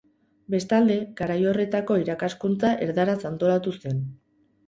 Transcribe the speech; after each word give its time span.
Bestalde, 0.53 0.95
garai 1.19 1.35
horretako 1.51 1.97
irakaskuntza 2.05 2.73
erdaraz 2.87 3.17
antolatu 3.33 3.77
zen. 3.85 4.01